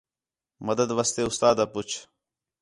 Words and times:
مدد 0.67 0.89
واسطے 0.97 1.21
اُستاد 1.25 1.57
آ 1.63 1.65
پُچھ 1.73 1.95